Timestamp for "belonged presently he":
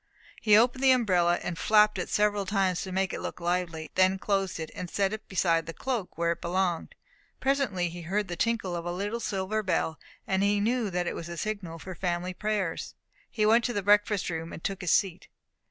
6.41-8.01